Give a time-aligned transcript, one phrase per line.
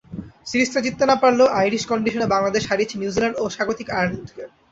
[0.49, 4.43] সিরিজটা জিততে না পারলেও আইরিশ কন্ডিশনে বাংলাদেশ হারিয়েছে নিউজিল্যান্ড ও স্বাগতিক আয়ারল্যান্ডকে।